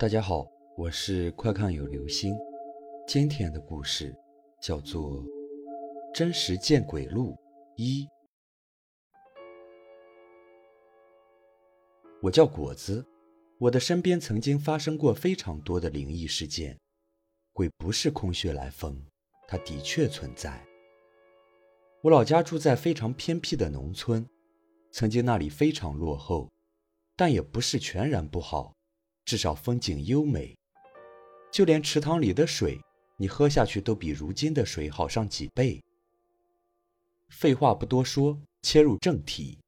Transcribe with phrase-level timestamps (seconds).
[0.00, 2.38] 大家好，我是快看有流星。
[3.04, 4.14] 今天的故事
[4.62, 5.24] 叫做
[6.14, 7.36] 《真实见鬼录
[7.74, 8.04] 一》。
[12.22, 13.04] 我叫果子，
[13.58, 16.78] 我的身边曾经发生过非常多的灵异事件。
[17.52, 19.04] 鬼不是空穴来风，
[19.48, 20.64] 它的确存在。
[22.02, 24.24] 我老家住在非常偏僻的农村，
[24.92, 26.48] 曾经那里非常落后，
[27.16, 28.77] 但也不是全然不好。
[29.28, 30.56] 至少风景优美，
[31.52, 32.80] 就连池塘里的水，
[33.18, 35.84] 你喝下去都比如今的水好上几倍。
[37.28, 39.58] 废话不多说，切入正题。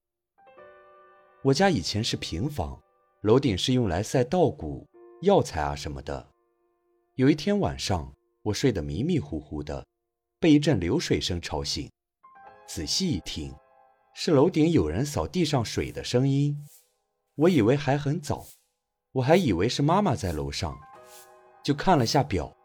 [1.43, 2.81] 我家以前是平房，
[3.21, 4.89] 楼顶是用来晒稻谷、
[5.21, 6.27] 药材啊什么的。
[7.17, 9.87] 有一天晚上，我睡得迷迷糊糊的，
[10.39, 11.87] 被一阵流水声吵醒。
[12.67, 13.55] 仔细一听，
[14.15, 16.57] 是楼顶有人扫地上水的声音。
[17.35, 18.47] 我以为还很早。
[19.13, 20.79] 我还以为是妈妈在楼上，
[21.65, 22.57] 就看了下表，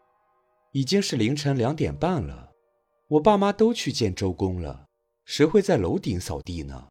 [0.72, 2.50] 已经是凌晨两点半了。
[3.08, 4.86] 我爸妈都去见周公了，
[5.24, 6.86] 谁会在楼顶扫地呢？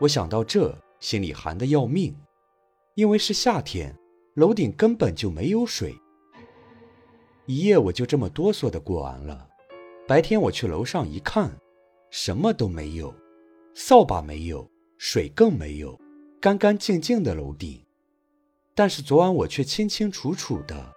[0.00, 2.12] 我想到这，心里寒得要命，
[2.94, 3.96] 因为是夏天，
[4.34, 5.94] 楼顶根本就没有水。
[7.46, 9.48] 一夜我就这么哆嗦的过完了。
[10.08, 11.52] 白天我去楼上一看，
[12.10, 13.14] 什么都没有，
[13.74, 15.96] 扫把没有，水更没有，
[16.40, 17.80] 干干净净的楼顶。
[18.74, 20.94] 但是昨晚我却清清楚楚的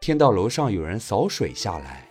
[0.00, 2.08] 听到楼上有人扫水下来。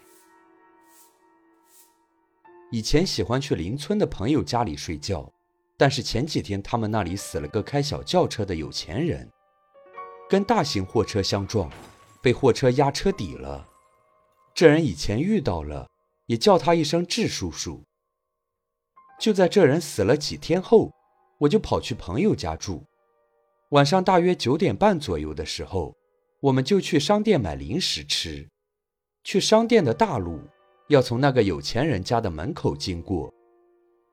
[2.72, 5.32] 以前喜欢去邻村的朋友家里睡觉，
[5.78, 9.32] 但是前几天他们那里死了个开小轿车的有钱人，
[10.30, 11.72] 跟大型货车相撞，
[12.22, 13.66] 被货车压车底了。
[14.54, 15.88] 这人以前遇到了，
[16.26, 17.82] 也叫他一声智叔叔。
[19.20, 20.92] 就在这人死了几天后，
[21.40, 22.84] 我就跑去朋友家住。
[23.70, 25.96] 晚上大约九点半左右的时候，
[26.40, 28.48] 我们就去商店买零食吃。
[29.24, 30.40] 去商店的大路
[30.90, 33.34] 要从那个有钱人家的门口经过。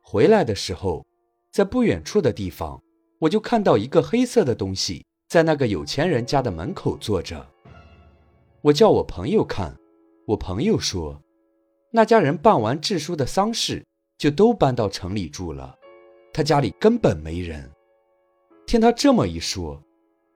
[0.01, 1.05] 回来的时候，
[1.51, 2.81] 在不远处的地方，
[3.21, 7.47] 我就看到一个黑色的东西在那个有钱人家的门口坐着。
[8.63, 9.77] 我叫我朋友看，
[10.27, 11.21] 我朋友说，
[11.91, 13.85] 那家人办完智叔的丧事，
[14.17, 15.77] 就都搬到城里住了，
[16.33, 17.71] 他家里根本没人。
[18.73, 19.83] 听他这么一说，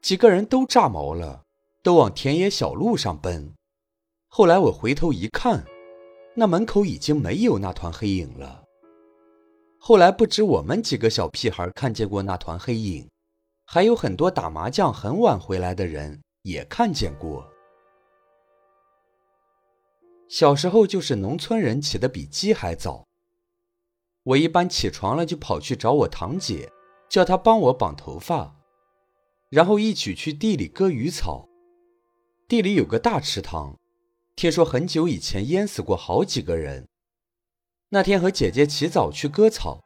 [0.02, 1.42] 几个人都炸毛了，
[1.82, 3.54] 都往田野小路上奔。
[4.28, 5.64] 后来我回头一看，
[6.34, 8.62] 那门口已经没有那团黑影了。
[9.78, 13.08] 后来不止我们几个小屁孩看见过那团黑影，
[13.64, 17.50] 还有很多打麻将很晚回来的人也看见过。
[20.28, 23.06] 小时候就是农村人起得比鸡还早，
[24.24, 26.70] 我一般起床了就跑去找我堂姐。
[27.08, 28.56] 叫他帮我绑头发，
[29.50, 31.48] 然后一起去地里割鱼草。
[32.48, 33.76] 地里有个大池塘，
[34.34, 36.86] 听说很久以前淹死过好几个人。
[37.88, 39.80] 那天和姐姐起早去割草，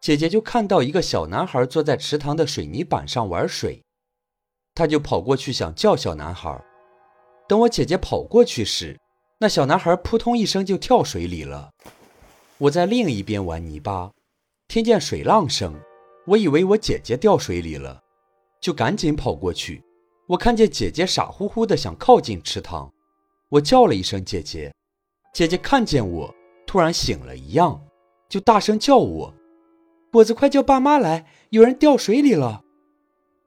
[0.00, 3.82] 姐姐就看到一个小男孩坐在池塘的水泥板上玩水，
[4.74, 6.62] 她就跑过去想叫小男孩。
[7.48, 8.98] 等我姐姐跑过去时，
[9.38, 11.70] 那小男孩扑通一声就跳水里了。
[12.58, 14.12] 我在另一边玩泥巴，
[14.68, 15.74] 听见水浪声。
[16.26, 18.02] 我以为我姐姐掉水里了，
[18.60, 19.82] 就赶紧跑过去。
[20.26, 22.90] 我看见姐姐傻乎乎的想靠近池塘，
[23.50, 24.74] 我叫了一声“姐姐”，
[25.34, 26.34] 姐姐看见我
[26.66, 27.78] 突然醒了一样，
[28.28, 29.34] 就大声叫我
[30.10, 32.62] ：“果子，快叫爸妈来，有人掉水里了！”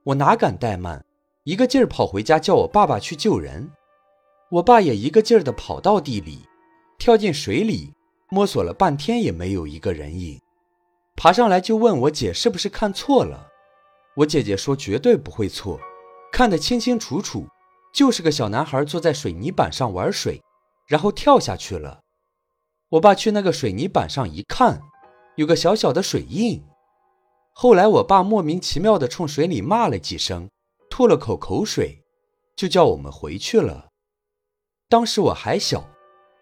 [0.06, 1.04] 我哪敢怠慢，
[1.46, 3.72] 一个劲儿跑回家叫我爸爸去救人。
[4.52, 6.42] 我爸也一个劲儿的跑到地里，
[7.00, 7.92] 跳进水里，
[8.30, 10.40] 摸索了半天也没有一个人影。
[11.18, 13.50] 爬上来就问我姐是不是看错了，
[14.18, 15.80] 我姐姐说绝对不会错，
[16.32, 17.48] 看得清清楚楚，
[17.92, 20.40] 就是个小男孩坐在水泥板上玩水，
[20.88, 22.02] 然后跳下去了。
[22.90, 24.80] 我爸去那个水泥板上一看，
[25.38, 26.64] 有个小小的水印。
[27.52, 30.48] 后来我爸莫名其妙地冲水里骂了几声，
[30.88, 32.04] 吐了口口水，
[32.56, 33.88] 就叫我们回去了。
[34.88, 35.90] 当时我还小，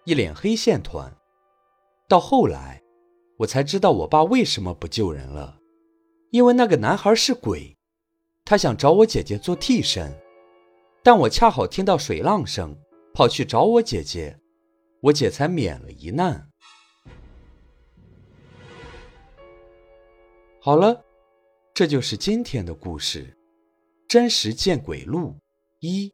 [0.04, 1.16] 一脸黑线团。
[2.10, 2.75] 到后来。
[3.38, 5.60] 我才知道我爸为什么不救人了，
[6.32, 7.78] 因为那个男孩是鬼，
[8.46, 10.18] 他想找我姐姐做替身，
[11.04, 12.78] 但我恰好听到水浪声，
[13.14, 14.40] 跑去找我姐姐，
[15.02, 16.50] 我姐才免了一难。
[20.62, 21.04] 好了，
[21.74, 23.24] 这就是今天的故事，
[24.08, 25.36] 《真实见鬼录
[25.82, 26.08] 一》。